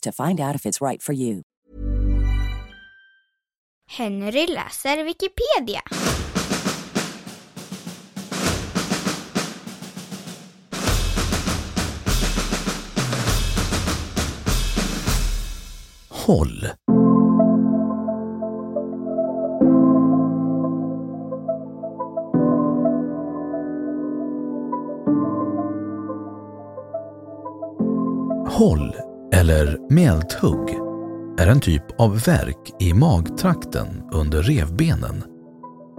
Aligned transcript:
to 0.00 0.12
find 0.12 0.40
out 0.40 0.54
if 0.54 0.66
it's 0.66 0.80
right 0.80 1.02
for 1.02 1.12
you. 1.12 1.42
Henry 3.86 4.46
läser 4.46 5.04
Wikipedia. 5.04 5.82
Håll. 16.08 16.70
Håll, 28.46 29.09
eller 29.32 29.78
mälthugg, 29.90 30.70
är 31.38 31.46
en 31.46 31.60
typ 31.60 32.00
av 32.00 32.20
verk 32.20 32.72
i 32.80 32.94
magtrakten 32.94 34.02
under 34.12 34.42
revbenen 34.42 35.24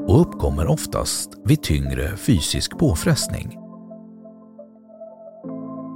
och 0.07 0.21
uppkommer 0.21 0.67
oftast 0.67 1.29
vid 1.45 1.63
tyngre 1.63 2.17
fysisk 2.17 2.77
påfrestning. 2.77 3.57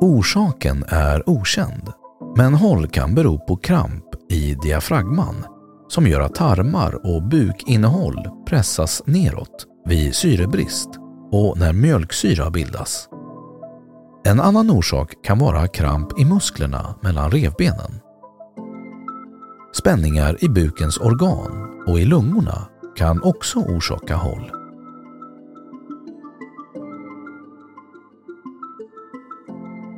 Orsaken 0.02 0.84
är 0.88 1.30
okänd, 1.30 1.92
men 2.38 2.54
håll 2.54 2.88
kan 2.88 3.16
bero 3.16 3.40
på 3.40 3.56
kramp 3.56 4.06
i 4.30 4.56
diafragman 4.56 5.46
som 5.88 6.08
gör 6.08 6.22
att 6.22 6.36
tarmar 6.36 7.16
och 7.16 7.24
bukinnehåll 7.24 8.30
pressas 8.48 9.04
neråt 9.06 9.66
vid 9.86 10.16
syrebrist 10.16 10.90
och 11.32 11.58
när 11.58 11.74
mjölksyra 11.74 12.50
bildas. 12.50 13.10
En 14.28 14.40
annan 14.40 14.72
orsak 14.72 15.24
kan 15.24 15.40
vara 15.40 15.68
kramp 15.68 16.20
i 16.20 16.26
musklerna 16.26 16.96
mellan 17.02 17.32
revbenen. 17.32 18.02
Spänningar 19.74 20.44
i 20.44 20.50
bukens 20.50 20.98
organ 20.98 21.84
och 21.88 22.00
i 22.00 22.06
lungorna 22.06 22.68
kan 22.96 23.24
också 23.24 23.60
orsaka 23.60 24.16
håll. 24.16 24.52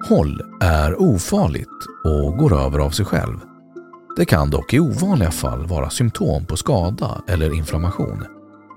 Håll 0.09 0.41
är 0.61 1.01
ofarligt 1.01 1.85
och 2.03 2.37
går 2.37 2.59
över 2.59 2.79
av 2.79 2.89
sig 2.89 3.05
själv. 3.05 3.37
Det 4.17 4.25
kan 4.25 4.49
dock 4.49 4.73
i 4.73 4.79
ovanliga 4.79 5.31
fall 5.31 5.67
vara 5.67 5.89
symptom 5.89 6.45
på 6.45 6.57
skada 6.57 7.21
eller 7.27 7.53
inflammation, 7.53 8.25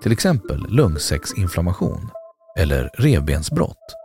till 0.03 0.12
exempel 0.12 0.67
lungsäcksinflammation 0.69 2.11
eller 2.59 2.91
revbensbrott. 2.94 4.00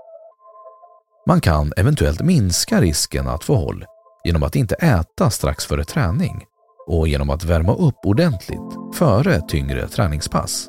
Man 1.28 1.42
kan 1.42 1.74
eventuellt 1.78 2.22
minska 2.22 2.82
risken 2.82 3.28
att 3.28 3.44
få 3.44 3.56
håll 3.56 3.86
genom 4.24 4.44
att 4.44 4.56
inte 4.56 4.76
äta 4.76 5.30
strax 5.30 5.66
före 5.66 5.84
träning 5.84 6.46
och 6.88 7.08
genom 7.08 7.30
att 7.30 7.44
värma 7.44 7.76
upp 7.76 7.96
ordentligt 8.06 8.96
före 8.96 9.42
tyngre 9.48 9.88
träningspass. 9.88 10.68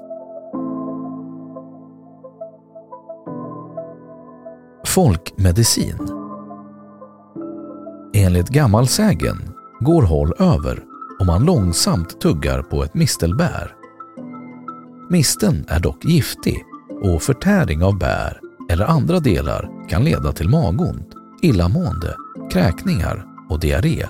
Folkmedicin 4.86 5.98
Enligt 8.14 8.48
gammal 8.48 8.88
sägen 8.88 9.52
går 9.80 10.02
håll 10.02 10.32
över 10.38 10.84
om 11.20 11.26
man 11.26 11.44
långsamt 11.44 12.20
tuggar 12.20 12.62
på 12.62 12.84
ett 12.84 12.94
mistelbär. 12.94 13.74
Misten 15.10 15.64
är 15.68 15.80
dock 15.80 16.04
giftig 16.04 16.64
och 17.02 17.22
förtäring 17.22 17.82
av 17.82 17.98
bär 17.98 18.40
eller 18.70 18.84
andra 18.84 19.20
delar 19.20 19.75
kan 19.88 20.04
leda 20.04 20.32
till 20.32 20.48
magont, 20.48 21.08
illamående, 21.42 22.16
kräkningar 22.50 23.24
och 23.50 23.60
diarré. 23.60 24.06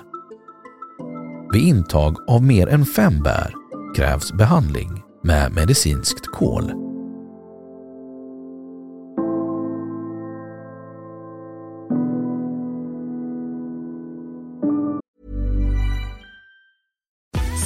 Vid 1.53 1.61
intag 1.61 2.15
av 2.27 2.43
mer 2.43 2.67
än 2.67 2.85
fem 2.85 3.23
bär 3.23 3.53
krävs 3.95 4.33
behandling 4.33 5.03
med 5.23 5.55
medicinskt 5.55 6.27
kol. 6.27 6.86